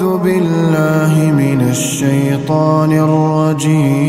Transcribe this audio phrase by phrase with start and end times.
[0.00, 4.00] أعوذ بالله من الشيطان الرجيم.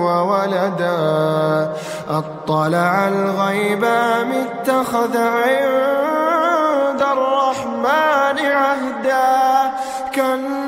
[0.06, 1.74] وولدا؟
[2.10, 9.30] أطلع الغيب أم اتخذ عند الرحمن عهدا؟
[10.16, 10.59] كلا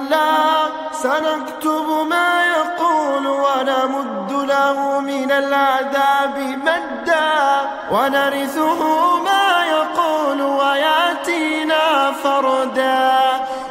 [1.03, 8.81] سنكتب ما يقول ونمد له من العذاب مدا ونرثه
[9.17, 13.11] ما يقول وياتينا فردا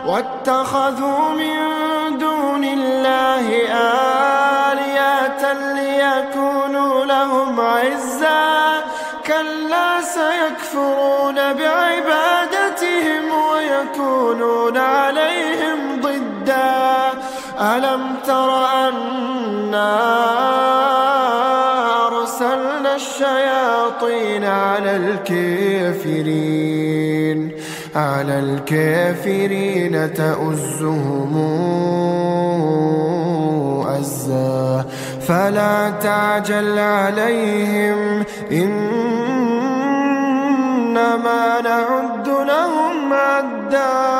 [0.06, 1.58] واتخذوا من
[2.18, 3.46] دون الله
[4.72, 8.80] آلية ليكونوا لهم عزا
[9.26, 16.89] كلا سيكفرون بعبادتهم ويكونون عليهم ضدا
[17.60, 19.98] ألم تر أنا
[22.06, 26.40] أرسلنا الشياطين على الكافرين؟
[27.96, 31.36] على الكافرين تؤزهم
[34.00, 34.84] أزا.
[35.28, 39.20] فلا تعجل عليهم إنما
[41.60, 44.19] نعد لهم عدا.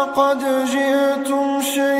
[0.00, 1.90] لقد جئتم شيئا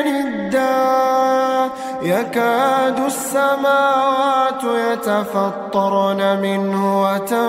[0.00, 1.70] إدا
[2.02, 7.42] يكاد السماوات يتفطرن منه وتنشق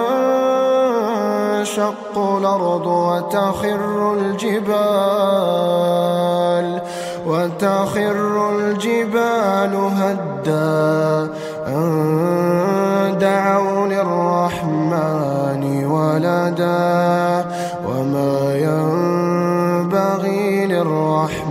[2.18, 5.34] الأرض وتخر الجبال
[7.28, 11.34] وتخر الجبال هدا.
[11.68, 17.33] أن دعوا للرحمن ولدا.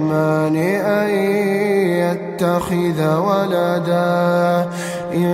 [0.02, 1.10] للرحمن أن
[2.02, 4.68] يتخذ ولدا.
[5.14, 5.32] إن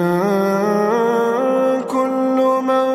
[1.91, 2.87] كل من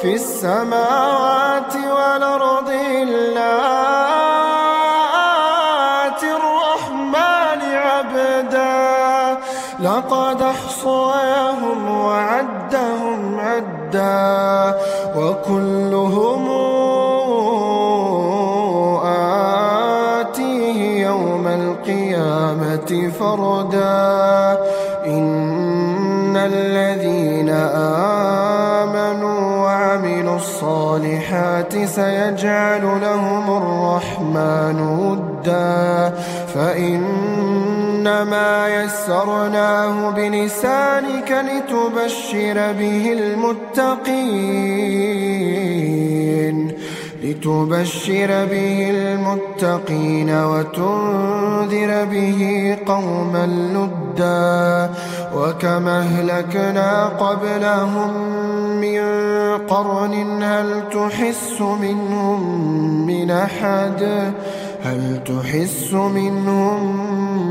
[0.00, 3.52] في السماوات والأرض إلا
[6.06, 9.38] آتي الرحمن عبدا.
[9.80, 14.74] لقد أحصاهم وعدهم عدا.
[15.16, 15.83] وكلهم
[21.14, 24.58] يوم القيامة فردا.
[25.06, 27.50] إن الذين
[28.80, 36.14] آمنوا وعملوا الصالحات سيجعل لهم الرحمن ودا.
[36.54, 37.62] فإنما
[38.68, 44.14] يسرناه بلسانك لتبشر به المتقين.
[47.24, 54.90] لتبشر به المتقين وتنذر به قوما لدا
[55.36, 58.10] وكما أهلكنا قبلهم
[58.80, 59.00] من
[59.68, 62.66] قرن هل تحس منهم
[63.06, 64.32] من أحد؟
[64.82, 66.78] هل تحس منهم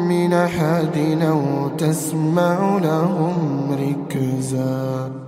[0.08, 5.23] من أحد أو تسمع لهم ركزاً؟